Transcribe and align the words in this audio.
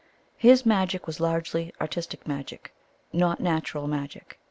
His 0.35 0.65
magic 0.65 1.05
was 1.05 1.19
largely 1.19 1.71
artistic 1.79 2.27
magic, 2.27 2.73
not 3.13 3.39
natural 3.39 3.87
magic. 3.87 4.39